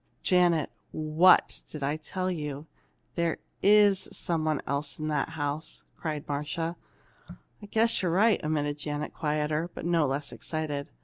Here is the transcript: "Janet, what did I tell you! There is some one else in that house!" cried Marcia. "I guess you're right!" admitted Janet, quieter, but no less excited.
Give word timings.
"Janet, 0.23 0.71
what 0.93 1.61
did 1.67 1.83
I 1.83 1.95
tell 1.95 2.31
you! 2.31 2.65
There 3.13 3.37
is 3.61 4.07
some 4.11 4.45
one 4.45 4.59
else 4.65 4.97
in 4.97 5.09
that 5.09 5.29
house!" 5.37 5.83
cried 5.95 6.27
Marcia. 6.27 6.75
"I 7.29 7.67
guess 7.67 8.01
you're 8.01 8.09
right!" 8.11 8.41
admitted 8.43 8.79
Janet, 8.79 9.13
quieter, 9.13 9.69
but 9.75 9.85
no 9.85 10.07
less 10.07 10.31
excited. 10.31 10.89